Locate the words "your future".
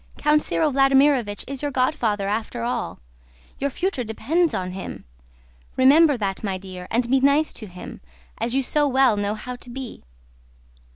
3.61-4.03